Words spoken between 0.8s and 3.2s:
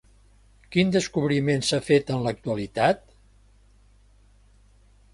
descobriment s'ha fet en l'actualitat?